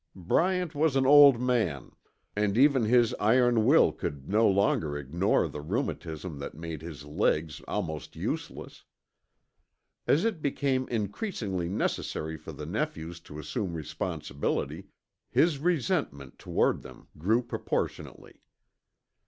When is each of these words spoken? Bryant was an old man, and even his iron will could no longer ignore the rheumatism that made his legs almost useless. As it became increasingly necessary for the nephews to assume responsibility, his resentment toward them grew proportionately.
Bryant 0.15 0.73
was 0.73 0.95
an 0.95 1.05
old 1.05 1.39
man, 1.39 1.91
and 2.35 2.57
even 2.57 2.85
his 2.85 3.13
iron 3.19 3.65
will 3.65 3.91
could 3.91 4.27
no 4.27 4.49
longer 4.49 4.97
ignore 4.97 5.47
the 5.47 5.61
rheumatism 5.61 6.39
that 6.39 6.55
made 6.55 6.81
his 6.81 7.05
legs 7.05 7.61
almost 7.67 8.15
useless. 8.15 8.83
As 10.07 10.25
it 10.25 10.41
became 10.41 10.87
increasingly 10.89 11.69
necessary 11.69 12.35
for 12.35 12.51
the 12.51 12.65
nephews 12.65 13.19
to 13.19 13.37
assume 13.37 13.75
responsibility, 13.75 14.87
his 15.29 15.59
resentment 15.59 16.39
toward 16.39 16.81
them 16.81 17.07
grew 17.19 17.43
proportionately. 17.43 18.41